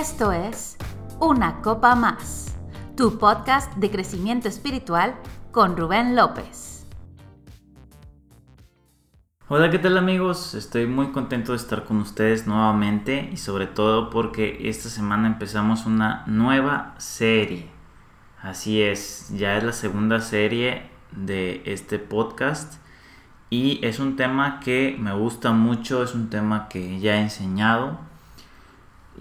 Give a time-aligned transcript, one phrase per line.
[0.00, 0.78] Esto es
[1.20, 2.56] Una Copa Más,
[2.96, 5.14] tu podcast de crecimiento espiritual
[5.50, 6.86] con Rubén López.
[9.48, 10.54] Hola, ¿qué tal amigos?
[10.54, 15.84] Estoy muy contento de estar con ustedes nuevamente y sobre todo porque esta semana empezamos
[15.84, 17.68] una nueva serie.
[18.40, 22.82] Así es, ya es la segunda serie de este podcast
[23.50, 28.10] y es un tema que me gusta mucho, es un tema que ya he enseñado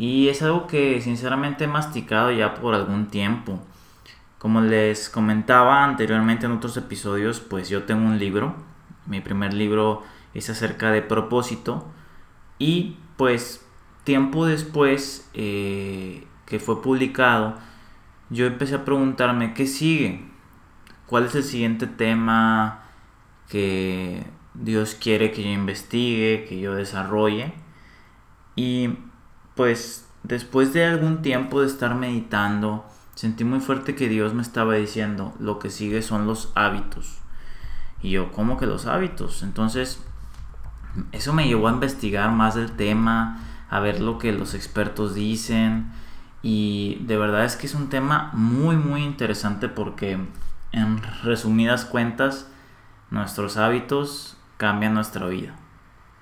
[0.01, 3.59] y es algo que sinceramente he masticado ya por algún tiempo.
[4.39, 8.55] Como les comentaba anteriormente en otros episodios, pues yo tengo un libro.
[9.05, 10.01] Mi primer libro
[10.33, 11.85] es acerca de propósito.
[12.57, 13.63] Y pues
[14.03, 17.59] tiempo después eh, que fue publicado,
[18.31, 20.25] yo empecé a preguntarme qué sigue.
[21.05, 22.85] ¿Cuál es el siguiente tema
[23.47, 24.25] que
[24.55, 27.53] Dios quiere que yo investigue, que yo desarrolle?
[28.55, 28.97] Y
[29.61, 34.73] pues después de algún tiempo de estar meditando, sentí muy fuerte que Dios me estaba
[34.73, 37.19] diciendo, lo que sigue son los hábitos.
[38.01, 39.43] Y yo, ¿cómo que los hábitos?
[39.43, 40.03] Entonces,
[41.11, 43.37] eso me llevó a investigar más del tema,
[43.69, 45.91] a ver lo que los expertos dicen.
[46.41, 50.17] Y de verdad es que es un tema muy, muy interesante porque,
[50.71, 52.49] en resumidas cuentas,
[53.11, 55.53] nuestros hábitos cambian nuestra vida.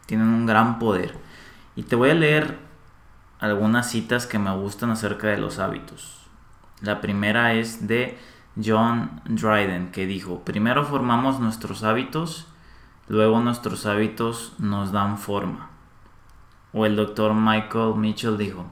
[0.07, 1.17] Tienen un gran poder.
[1.77, 2.67] Y te voy a leer
[3.39, 6.27] algunas citas que me gustan acerca de los hábitos.
[6.81, 8.17] La primera es de
[8.63, 12.47] John Dryden, que dijo, primero formamos nuestros hábitos,
[13.07, 15.69] luego nuestros hábitos nos dan forma.
[16.73, 18.65] O el doctor Michael Mitchell dijo,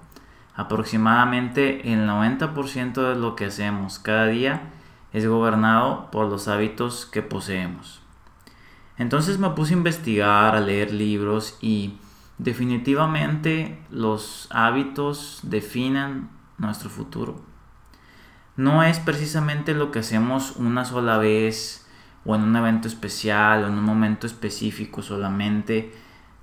[0.55, 4.69] aproximadamente el 90% de lo que hacemos cada día
[5.13, 8.01] es gobernado por los hábitos que poseemos.
[8.97, 11.97] Entonces me puse a investigar, a leer libros y
[12.37, 17.41] Definitivamente los hábitos definen nuestro futuro.
[18.55, 21.87] No es precisamente lo que hacemos una sola vez
[22.25, 25.93] o en un evento especial o en un momento específico solamente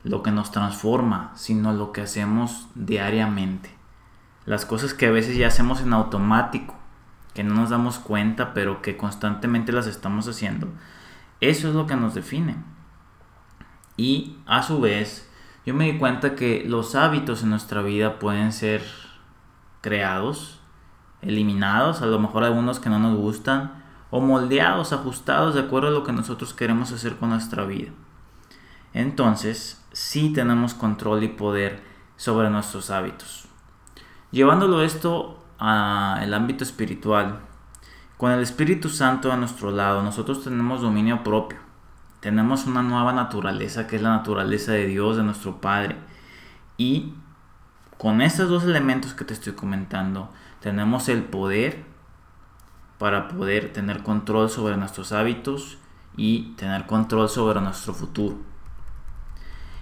[0.03, 3.71] lo que nos transforma, sino lo que hacemos diariamente.
[4.47, 6.75] Las cosas que a veces ya hacemos en automático,
[7.35, 10.69] que no nos damos cuenta, pero que constantemente las estamos haciendo.
[11.41, 12.57] Eso es lo que nos define.
[13.97, 15.31] Y a su vez,
[15.67, 18.83] yo me di cuenta que los hábitos en nuestra vida pueden ser
[19.81, 20.61] creados,
[21.23, 25.93] eliminados, a lo mejor algunos que no nos gustan, o moldeados, ajustados de acuerdo a
[25.93, 27.91] lo que nosotros queremos hacer con nuestra vida.
[28.93, 31.83] Entonces, sí tenemos control y poder
[32.17, 33.47] sobre nuestros hábitos.
[34.31, 37.41] Llevándolo esto al ámbito espiritual,
[38.17, 41.59] con el Espíritu Santo a nuestro lado, nosotros tenemos dominio propio.
[42.25, 45.97] Tenemos una nueva naturaleza que es la naturaleza de Dios, de nuestro Padre.
[46.79, 47.13] Y
[47.99, 50.31] con estos dos elementos que te estoy comentando,
[50.61, 51.85] tenemos el poder
[52.97, 55.77] para poder tener control sobre nuestros hábitos
[56.17, 58.39] y tener control sobre nuestro futuro.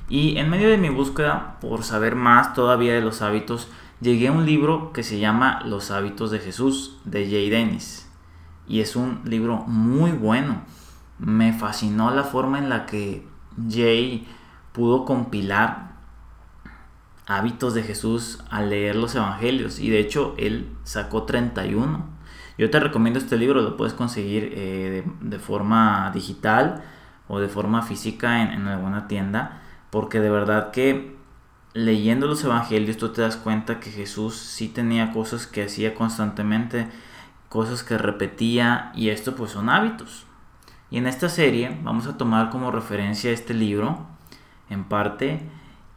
[0.09, 3.69] Y en medio de mi búsqueda por saber más todavía de los hábitos,
[4.01, 8.11] llegué a un libro que se llama Los hábitos de Jesús de Jay Dennis.
[8.67, 10.82] Y es un libro muy bueno
[11.23, 13.25] me fascinó la forma en la que
[13.71, 14.27] Jay
[14.73, 15.93] pudo compilar
[17.27, 22.05] hábitos de Jesús al leer los evangelios y de hecho él sacó 31.
[22.59, 26.83] Yo te recomiendo este libro, lo puedes conseguir eh, de, forma digital
[27.29, 31.17] o de forma física en, en alguna tienda, porque de verdad que
[31.73, 36.89] leyendo los evangelios tú te das cuenta que Jesús sí tenía cosas que hacía constantemente,
[37.49, 40.27] cosas que repetía y esto pues son hábitos.
[40.93, 44.07] Y en esta serie vamos a tomar como referencia este libro,
[44.69, 45.41] en parte,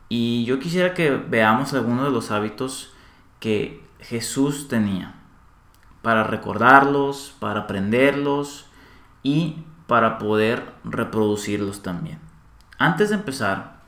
[0.08, 2.94] y yo quisiera que veamos algunos de los hábitos
[3.42, 5.16] que Jesús tenía,
[6.02, 8.68] para recordarlos, para aprenderlos
[9.22, 12.20] y para poder reproducirlos también.
[12.78, 13.82] Antes de empezar,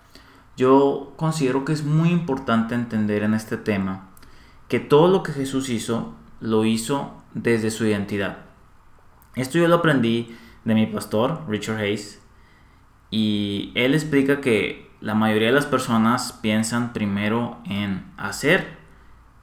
[0.57, 4.09] yo considero que es muy importante entender en este tema
[4.67, 8.39] que todo lo que Jesús hizo, lo hizo desde su identidad.
[9.35, 10.35] Esto yo lo aprendí
[10.67, 12.21] de mi pastor, Richard Hayes,
[13.09, 18.77] y él explica que la mayoría de las personas piensan primero en hacer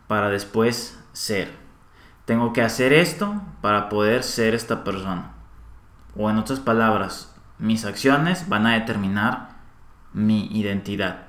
[0.07, 1.51] para después ser.
[2.27, 5.33] Tengo que hacer esto para poder ser esta persona.
[6.15, 9.57] O en otras palabras, mis acciones van a determinar
[10.13, 11.29] mi identidad.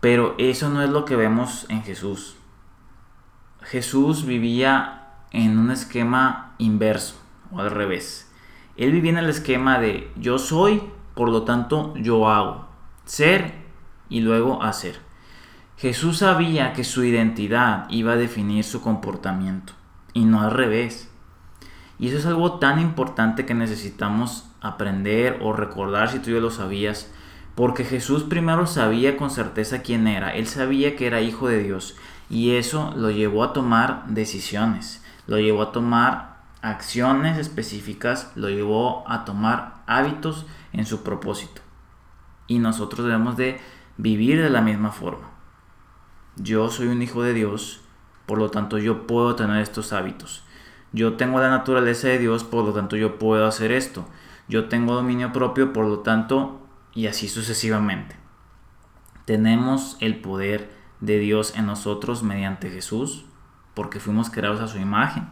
[0.00, 2.36] Pero eso no es lo que vemos en Jesús.
[3.62, 7.20] Jesús vivía en un esquema inverso
[7.52, 8.29] o al revés.
[8.80, 10.82] Él vivía en el esquema de yo soy,
[11.14, 12.66] por lo tanto yo hago.
[13.04, 13.52] Ser
[14.08, 14.98] y luego hacer.
[15.76, 19.74] Jesús sabía que su identidad iba a definir su comportamiento
[20.14, 21.10] y no al revés.
[21.98, 26.50] Y eso es algo tan importante que necesitamos aprender o recordar si tú ya lo
[26.50, 27.12] sabías.
[27.54, 30.34] Porque Jesús primero sabía con certeza quién era.
[30.34, 31.96] Él sabía que era hijo de Dios.
[32.30, 35.04] Y eso lo llevó a tomar decisiones.
[35.26, 36.29] Lo llevó a tomar
[36.62, 38.32] acciones específicas.
[38.34, 41.62] Lo llevó a tomar hábitos en su propósito.
[42.46, 43.60] Y nosotros debemos de
[43.96, 45.30] vivir de la misma forma
[46.42, 47.80] yo soy un hijo de Dios,
[48.26, 50.44] por lo tanto yo puedo tener estos hábitos.
[50.92, 54.06] Yo tengo la naturaleza de Dios, por lo tanto yo puedo hacer esto.
[54.48, 56.60] Yo tengo dominio propio, por lo tanto,
[56.94, 58.16] y así sucesivamente.
[59.24, 60.70] Tenemos el poder
[61.00, 63.24] de Dios en nosotros mediante Jesús,
[63.74, 65.28] porque fuimos creados a su imagen.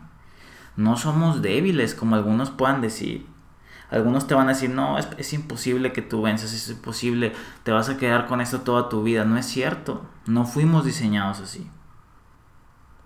[0.79, 3.27] No somos débiles, como algunos puedan decir.
[3.91, 7.33] Algunos te van a decir, no, es, imposible que tú venzas, es imposible,
[7.65, 9.25] te vas a quedar con esto toda tu vida.
[9.25, 11.69] No es cierto, no fuimos diseñados así.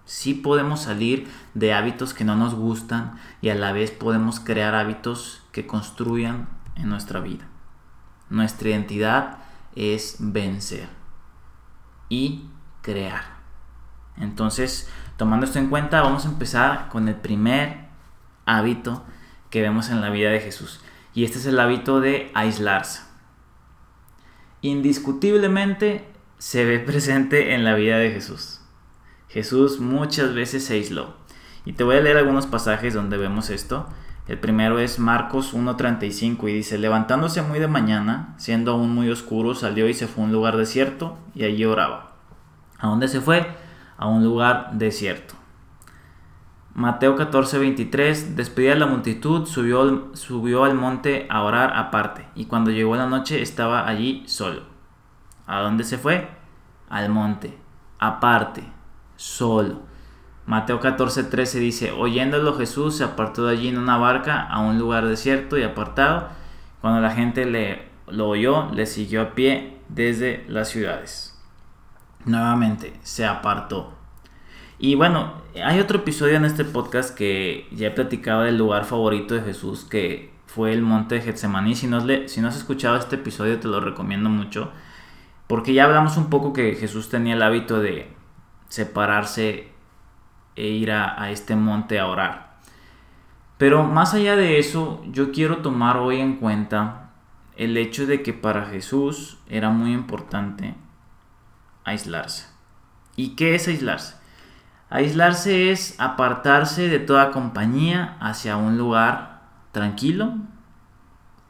[0.04, 4.74] Sí podemos salir de hábitos que no nos gustan y a la vez podemos crear
[4.74, 7.48] hábitos que construyan en nuestra vida.
[8.28, 9.38] Nuestra identidad
[9.76, 10.90] es vencer
[12.10, 12.50] y
[12.82, 13.40] crear.
[14.18, 14.90] Entonces,
[15.22, 17.84] tomando esto en cuenta, vamos a empezar con el primer
[18.44, 19.04] hábito
[19.50, 20.80] que vemos en la vida de Jesús.
[21.14, 23.02] Y este es el hábito de aislarse.
[24.62, 26.08] Indiscutiblemente
[26.38, 28.62] se ve presente en la vida de Jesús.
[29.28, 31.14] Jesús muchas veces se aisló.
[31.64, 33.86] Y te voy a leer algunos pasajes donde vemos esto.
[34.26, 39.54] El primero es Marcos 1.35 y dice, levantándose muy de mañana, siendo aún muy oscuro,
[39.54, 42.16] salió y se fue a un lugar desierto y allí oraba.
[42.80, 43.61] ¿A dónde se fue?
[44.02, 45.34] A un lugar desierto.
[46.74, 53.06] Mateo 14:23, despedida la multitud, subió, al monte a orar aparte, y cuando llegó la
[53.06, 54.62] noche estaba allí solo.
[55.46, 56.28] ¿A dónde se fue?
[56.90, 57.56] Al monte,
[58.00, 58.64] aparte,
[59.14, 59.82] solo.
[60.46, 65.06] Mateo 14:13 dice, oyéndolo Jesús se apartó de allí en una barca a un lugar
[65.06, 66.26] desierto y apartado.
[66.80, 71.31] Cuando la gente le, lo oyó, le siguió a pie desde las ciudades.
[72.24, 74.02] Nuevamente, se apartó
[74.84, 75.34] y bueno,
[75.64, 79.84] hay otro episodio en este podcast que ya he platicado del lugar favorito de Jesús,
[79.84, 81.76] que fue el monte de Getsemaní.
[81.76, 84.72] Si no, si no has escuchado este episodio, te lo recomiendo mucho.
[85.46, 88.10] Porque ya hablamos un poco que Jesús tenía el hábito de
[88.70, 89.68] separarse
[90.56, 92.58] e ir a, a este monte a orar.
[93.58, 97.12] Pero más allá de eso, yo quiero tomar hoy en cuenta
[97.56, 100.74] el hecho de que para Jesús era muy importante
[101.84, 102.46] aislarse.
[103.16, 104.16] ¿Y qué es aislarse?
[104.90, 109.40] Aislarse es apartarse de toda compañía hacia un lugar
[109.72, 110.34] tranquilo,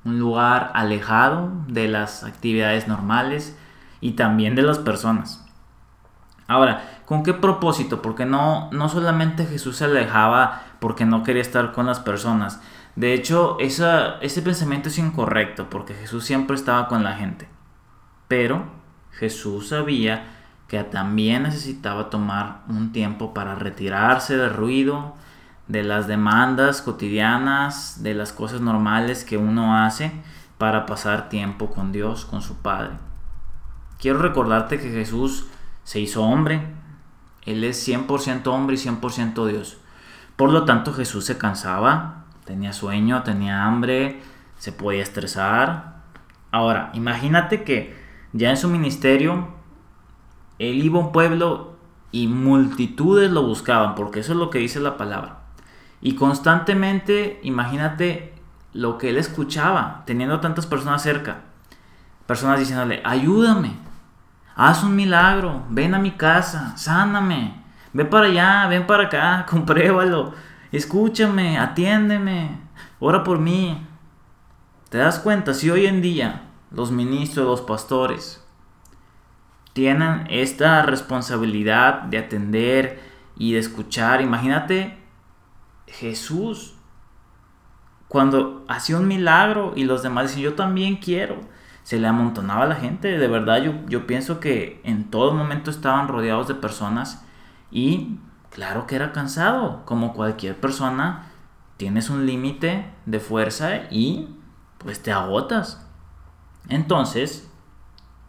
[0.04, 3.58] un lugar alejado de las actividades normales
[4.00, 5.44] y también de las personas.
[6.46, 8.02] Ahora, ¿con qué propósito?
[8.02, 12.60] Porque no, no solamente Jesús se alejaba porque no quería estar con las personas.
[12.94, 17.48] De hecho, ese pensamiento es incorrecto porque Jesús siempre estaba con la gente.
[18.28, 18.81] Pero
[19.12, 20.24] Jesús sabía
[20.68, 25.14] que también necesitaba tomar un tiempo para retirarse del ruido,
[25.68, 30.12] de las demandas cotidianas, de las cosas normales que uno hace
[30.58, 32.92] para pasar tiempo con Dios, con su Padre.
[34.00, 35.46] Quiero recordarte que Jesús
[35.84, 36.66] se hizo hombre,
[37.44, 39.78] Él es 100% hombre y 100% Dios.
[40.36, 44.22] Por lo tanto Jesús se cansaba, tenía sueño, tenía hambre,
[44.58, 45.96] se podía estresar.
[46.50, 48.01] Ahora, imagínate que
[48.32, 49.48] ya en su ministerio
[50.58, 51.72] él iba a un pueblo
[52.12, 55.38] y multitudes lo buscaban, porque eso es lo que dice la palabra.
[56.00, 58.34] Y constantemente, imagínate
[58.72, 61.40] lo que él escuchaba, teniendo tantas personas cerca.
[62.26, 63.72] Personas diciéndole, ayúdame,
[64.54, 67.54] haz un milagro, ven a mi casa, sáname,
[67.92, 70.32] ven para allá, ven para acá, compruébalo,
[70.70, 72.58] escúchame, atiéndeme,
[73.00, 73.86] ora por mí.
[74.90, 75.54] ¿Te das cuenta?
[75.54, 78.42] Si hoy en día los ministros, los pastores,
[79.72, 83.00] tienen esta responsabilidad de atender
[83.36, 84.20] y de escuchar.
[84.20, 84.98] Imagínate
[85.86, 86.74] Jesús
[88.08, 91.40] cuando hacía un milagro y los demás decían yo también quiero.
[91.82, 93.18] Se le amontonaba a la gente.
[93.18, 97.24] De verdad yo, yo pienso que en todo momento estaban rodeados de personas
[97.70, 98.18] y
[98.50, 99.82] claro que era cansado.
[99.86, 101.30] Como cualquier persona
[101.78, 104.28] tienes un límite de fuerza y
[104.78, 105.88] pues te agotas.
[106.68, 107.48] Entonces,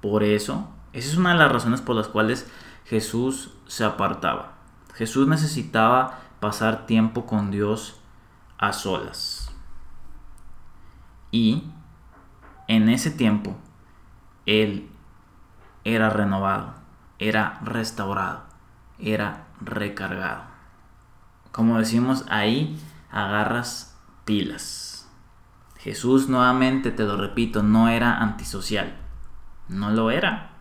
[0.01, 2.47] por eso esa es una de las razones por las cuales
[2.85, 4.53] Jesús se apartaba.
[4.93, 7.99] Jesús necesitaba pasar tiempo con Dios
[8.59, 9.51] a solas.
[11.31, 11.63] Y
[12.67, 13.55] en ese tiempo
[14.45, 14.89] Él
[15.83, 16.75] era renovado.
[17.17, 18.43] era restaurado,
[18.99, 20.43] era recargado.
[21.51, 22.77] Como decimos ahí,
[23.09, 24.92] agarras pilas.
[25.83, 28.95] Jesús nuevamente, te lo repito, no era antisocial.
[29.67, 30.51] No lo era.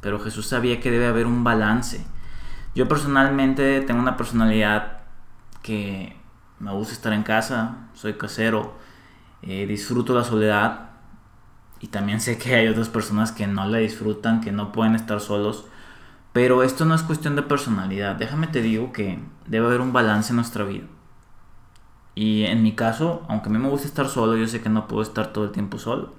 [0.00, 2.06] Pero Jesús sabía que debe haber un balance.
[2.72, 4.98] Yo personalmente tengo una personalidad
[5.60, 6.16] que
[6.60, 8.76] me gusta estar en casa, soy casero,
[9.42, 10.90] eh, disfruto la soledad
[11.80, 15.20] y también sé que hay otras personas que no la disfrutan, que no pueden estar
[15.20, 15.66] solos.
[16.32, 18.14] Pero esto no es cuestión de personalidad.
[18.14, 19.18] Déjame te digo que
[19.48, 20.86] debe haber un balance en nuestra vida.
[22.18, 24.88] Y en mi caso, aunque a mí me gusta estar solo, yo sé que no
[24.88, 26.14] puedo estar todo el tiempo solo.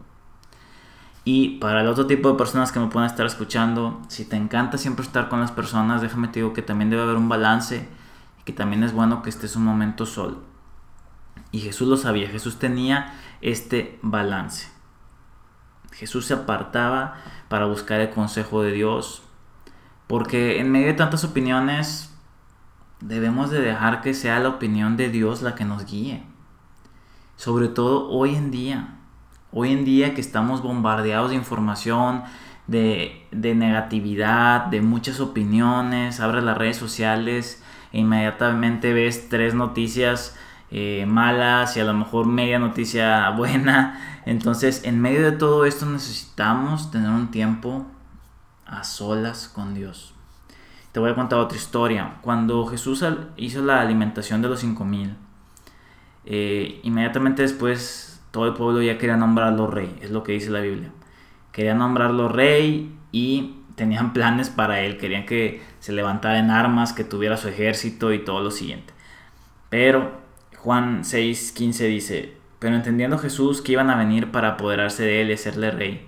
[1.26, 4.78] Y para el otro tipo de personas que me puedan estar escuchando, si te encanta
[4.78, 7.90] siempre estar con las personas, déjame te digo que también debe haber un balance
[8.46, 10.38] que también es bueno que estés un momento solo.
[11.52, 14.70] Y Jesús lo sabía, Jesús tenía este balance.
[15.92, 17.16] Jesús se apartaba
[17.50, 19.22] para buscar el consejo de Dios,
[20.08, 22.10] porque en medio de tantas opiniones
[23.02, 26.24] debemos de dejar que sea la opinión de Dios la que nos guíe.
[27.36, 28.96] Sobre todo hoy en día.
[29.52, 32.24] Hoy en día que estamos bombardeados de información,
[32.68, 40.38] de, negatividad, de muchas opiniones, abres las redes sociales e inmediatamente ves tres noticias
[40.70, 44.22] eh, malas y a lo mejor media noticia buena.
[44.26, 47.88] Entonces, en medio de todo esto necesitamos tener un tiempo
[48.68, 50.14] a solas con Dios.
[50.92, 52.16] Te voy a contar otra historia.
[52.22, 53.06] Cuando Jesús
[53.38, 55.16] hizo la alimentación de los 5000,
[56.26, 60.62] eh, inmediatamente después todo el pueblo ya quería nombrarlo rey, es lo que dice la
[60.62, 60.92] Biblia.
[61.52, 67.04] Quería nombrarlo rey y tenían planes para él, querían que se levantara en armas, que
[67.04, 68.94] tuviera su ejército y todo lo siguiente.
[69.70, 70.12] Pero
[70.58, 75.34] Juan 6:15 dice, pero entendiendo Jesús que iban a venir para apoderarse de él y
[75.34, 76.08] hacerle rey,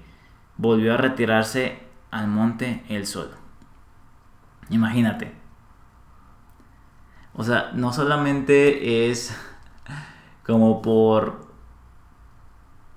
[0.57, 1.79] volvió a retirarse
[2.11, 3.40] al monte él solo.
[4.71, 5.33] Imagínate.
[7.33, 9.37] O sea, no solamente es
[10.45, 11.47] como por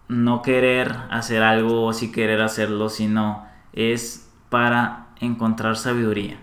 [0.09, 6.39] no querer hacer algo o si querer hacerlo, sino es para encontrar sabiduría.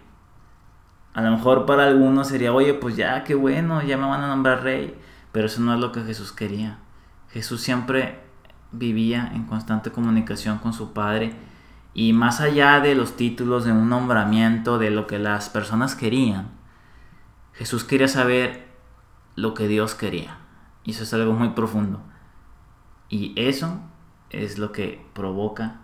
[1.14, 4.28] A lo mejor para algunos sería, oye, pues ya, qué bueno, ya me van a
[4.28, 4.98] nombrar rey.
[5.32, 6.78] Pero eso no es lo que Jesús quería.
[7.30, 8.20] Jesús siempre
[8.72, 11.34] vivía en constante comunicación con su Padre
[11.94, 16.50] y más allá de los títulos, de un nombramiento, de lo que las personas querían,
[17.54, 18.70] Jesús quería saber
[19.36, 20.38] lo que Dios quería.
[20.84, 22.02] Y eso es algo muy profundo.
[23.10, 23.80] Y eso
[24.30, 25.82] es lo que provoca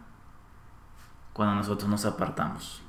[1.34, 2.82] cuando nosotros nos apartamos.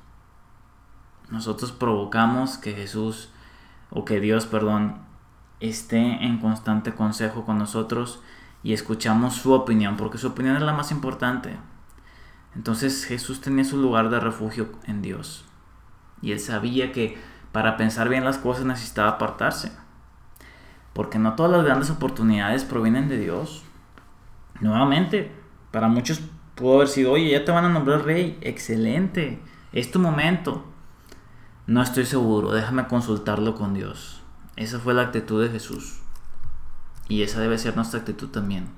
[1.29, 3.29] Nosotros provocamos que Jesús,
[3.89, 4.95] o que Dios, perdón,
[5.59, 8.21] esté en constante consejo con nosotros
[8.63, 11.57] y escuchamos su opinión, porque su opinión es la más importante.
[12.55, 15.45] Entonces Jesús tenía su lugar de refugio en Dios.
[16.21, 17.17] Y él sabía que
[17.51, 19.71] para pensar bien las cosas necesitaba apartarse.
[20.93, 23.63] Porque no todas las grandes oportunidades provienen de Dios.
[24.59, 25.31] Nuevamente,
[25.71, 26.21] para muchos
[26.55, 29.41] pudo haber sido, oye, ya te van a nombrar rey, excelente,
[29.71, 30.65] es tu momento.
[31.67, 34.21] No estoy seguro, déjame consultarlo con Dios.
[34.55, 36.01] Esa fue la actitud de Jesús.
[37.07, 38.69] Y esa debe ser nuestra actitud también.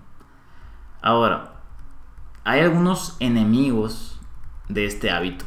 [1.02, 1.61] Ahora,
[2.44, 4.20] hay algunos enemigos
[4.68, 5.46] de este hábito.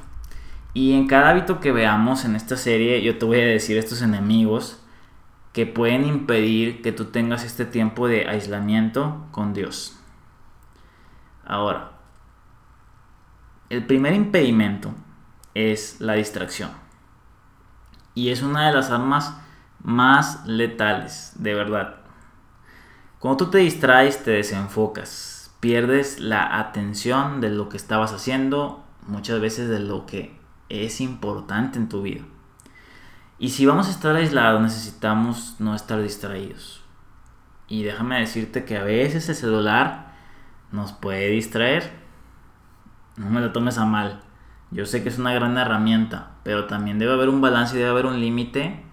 [0.74, 4.02] Y en cada hábito que veamos en esta serie, yo te voy a decir estos
[4.02, 4.80] enemigos
[5.52, 9.98] que pueden impedir que tú tengas este tiempo de aislamiento con Dios.
[11.44, 11.92] Ahora,
[13.70, 14.92] el primer impedimento
[15.54, 16.70] es la distracción.
[18.14, 19.36] Y es una de las armas
[19.82, 21.96] más letales, de verdad.
[23.18, 25.33] Cuando tú te distraes, te desenfocas
[25.64, 31.78] pierdes la atención de lo que estabas haciendo, muchas veces de lo que es importante
[31.78, 32.20] en tu vida.
[33.38, 36.84] Y si vamos a estar aislados, necesitamos no estar distraídos.
[37.66, 40.12] Y déjame decirte que a veces el celular
[40.70, 41.90] nos puede distraer.
[43.16, 44.20] No me lo tomes a mal.
[44.70, 47.90] Yo sé que es una gran herramienta, pero también debe haber un balance y debe
[47.90, 48.84] haber un límite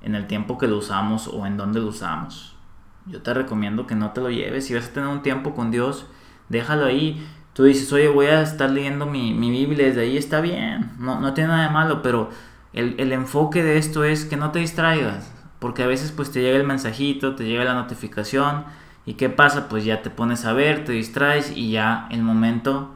[0.00, 2.53] en el tiempo que lo usamos o en dónde lo usamos
[3.06, 4.66] yo te recomiendo que no te lo lleves.
[4.66, 6.06] Si vas a tener un tiempo con Dios,
[6.48, 7.26] déjalo ahí.
[7.52, 11.34] Tú dices, oye, voy a estar leyendo mi, Biblia, desde ahí está bien, no, no
[11.34, 12.30] tiene nada de malo, pero
[12.72, 16.42] el, el, enfoque de esto es que no te distraigas, porque a veces pues te
[16.42, 18.64] llega el mensajito, te llega la notificación,
[19.06, 22.94] y qué pasa, pues ya te pones a ver, te distraes y ya el momento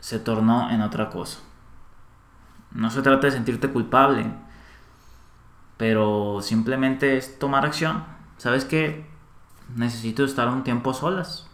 [0.00, 1.40] se tornó en otra cosa.
[2.72, 4.26] No se trata de sentirte culpable,
[5.76, 8.15] pero simplemente es tomar acción.
[8.38, 9.06] ¿Sabes qué?
[9.74, 11.48] Necesito estar un tiempo solas.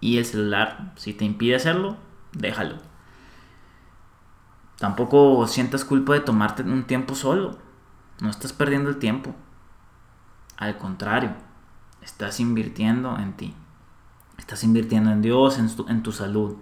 [0.00, 1.96] Y el celular, si te impide hacerlo,
[2.32, 2.76] déjalo.
[4.78, 7.58] Tampoco sientas culpa de tomarte un tiempo solo.
[8.20, 9.34] No estás perdiendo el tiempo.
[10.56, 11.34] Al contrario,
[12.00, 13.54] estás invirtiendo en ti.
[14.36, 16.56] Estás invirtiendo en Dios, en tu, en tu salud.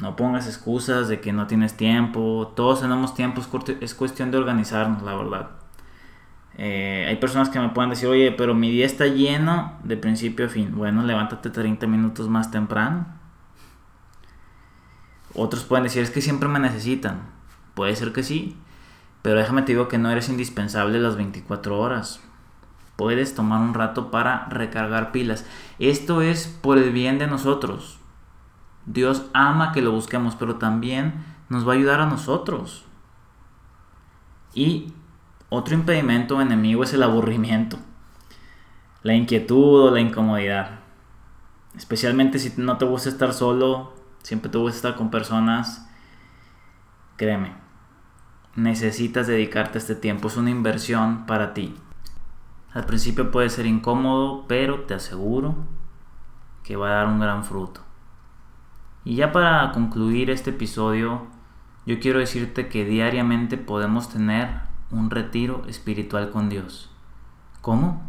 [0.00, 2.52] No pongas excusas de que no tienes tiempo.
[2.54, 3.40] Todos tenemos tiempo,
[3.80, 5.50] es cuestión de organizarnos, la verdad.
[6.58, 10.46] Eh, hay personas que me pueden decir, oye, pero mi día está lleno de principio
[10.46, 10.72] a fin.
[10.74, 13.06] Bueno, levántate 30 minutos más temprano.
[15.34, 17.20] Otros pueden decir, es que siempre me necesitan.
[17.74, 18.56] Puede ser que sí,
[19.20, 22.20] pero déjame te digo que no eres indispensable las 24 horas.
[22.96, 25.44] Puedes tomar un rato para recargar pilas.
[25.78, 27.98] Esto es por el bien de nosotros.
[28.86, 32.86] Dios ama que lo busquemos, pero también nos va a ayudar a nosotros.
[34.54, 34.94] Y
[35.48, 37.78] otro impedimento enemigo es el aburrimiento,
[39.02, 40.80] la inquietud o la incomodidad.
[41.76, 45.88] Especialmente si no te gusta estar solo, siempre te gusta estar con personas.
[47.16, 47.54] Créeme,
[48.56, 51.76] necesitas dedicarte este tiempo, es una inversión para ti.
[52.72, 55.54] Al principio puede ser incómodo, pero te aseguro
[56.64, 57.82] que va a dar un gran fruto.
[59.04, 61.26] Y ya para concluir este episodio,
[61.86, 66.90] yo quiero decirte que diariamente podemos tener un retiro espiritual con Dios.
[67.60, 68.02] ¿Cómo?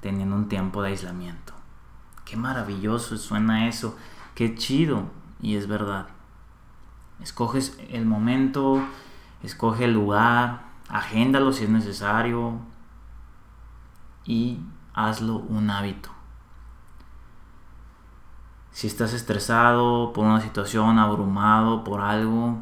[0.00, 1.52] Teniendo un tiempo de aislamiento.
[2.24, 3.96] Qué maravilloso suena eso,
[4.34, 5.04] qué chido,
[5.40, 6.08] y es verdad.
[7.20, 8.82] Escoges el momento,
[9.42, 12.58] escoge el lugar, agéndalo si es necesario
[14.24, 14.60] y
[14.94, 16.10] hazlo un hábito.
[18.70, 22.58] Si estás estresado por una situación, abrumado por algo,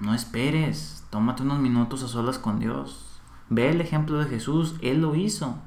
[0.00, 1.06] no esperes.
[1.10, 3.20] Tómate unos minutos a solas con Dios.
[3.48, 5.58] Ve el ejemplo de Jesús, Él lo hizo.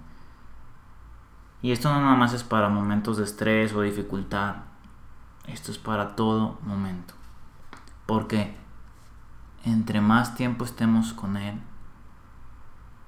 [1.62, 4.58] Y esto no nada más es para momentos de estrés o dificultad.
[5.48, 7.14] Esto es para todo momento.
[8.06, 8.58] Porque
[9.64, 11.62] entre más tiempo estemos con Él,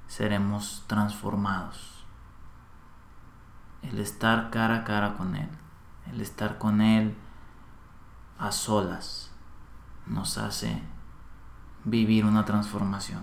[0.07, 2.05] seremos transformados.
[3.81, 5.49] El estar cara a cara con Él
[6.11, 7.15] el estar con Él
[8.37, 9.31] a solas
[10.05, 10.81] nos hace
[11.85, 13.21] vivir una transformación.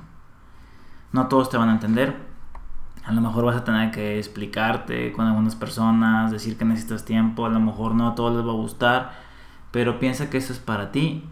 [1.13, 2.17] No todos te van a entender.
[3.05, 7.45] A lo mejor vas a tener que explicarte con algunas personas, decir que necesitas tiempo.
[7.45, 9.13] A lo mejor no a todos les va a gustar.
[9.71, 11.29] Pero piensa que esto es para ti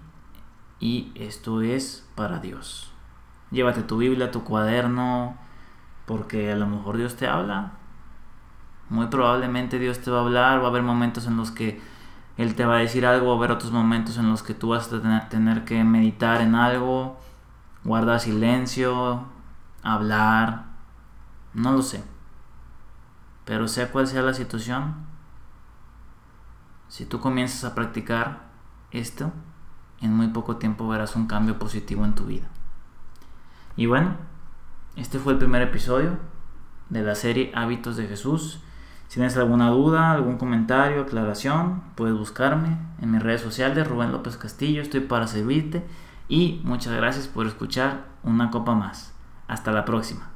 [0.80, 2.92] y esto es para Dios.
[3.50, 5.36] Llévate tu Biblia, tu cuaderno,
[6.06, 7.72] porque a lo mejor Dios te habla
[8.90, 11.80] muy probablemente Dios te va a hablar, va a haber momentos en los que
[12.36, 14.68] Él te va a decir algo, va a haber otros momentos en los que tú
[14.68, 17.18] vas a tener que meditar en algo,
[17.84, 19.24] guardar silencio,
[19.82, 20.66] hablar,
[21.54, 22.02] no lo sé.
[23.44, 24.94] Pero sea cual sea la situación,
[26.88, 28.50] si tú comienzas a practicar
[28.90, 29.32] esto,
[30.00, 32.48] en muy poco tiempo verás un cambio positivo en tu vida.
[33.76, 34.16] Y bueno,
[34.96, 36.18] este fue el primer episodio
[36.88, 38.62] de la serie Hábitos de Jesús.
[39.10, 44.36] Si tienes alguna duda, algún comentario, aclaración, puedes buscarme en mis redes sociales, Rubén López
[44.36, 45.82] Castillo, estoy para servirte
[46.28, 49.12] y muchas gracias por escuchar una copa más.
[49.48, 50.30] Hasta la próxima.